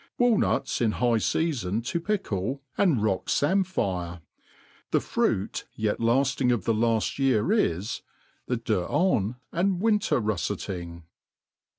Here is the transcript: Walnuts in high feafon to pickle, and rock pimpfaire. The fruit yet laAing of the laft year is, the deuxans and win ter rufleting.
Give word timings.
Walnuts 0.17 0.81
in 0.81 0.93
high 0.93 1.19
feafon 1.19 1.85
to 1.85 1.99
pickle, 1.99 2.63
and 2.75 3.03
rock 3.03 3.27
pimpfaire. 3.27 4.21
The 4.89 4.99
fruit 4.99 5.65
yet 5.75 5.99
laAing 5.99 6.51
of 6.51 6.63
the 6.65 6.73
laft 6.73 7.19
year 7.19 7.51
is, 7.51 8.01
the 8.47 8.57
deuxans 8.57 9.35
and 9.51 9.79
win 9.79 9.99
ter 9.99 10.19
rufleting. 10.19 11.03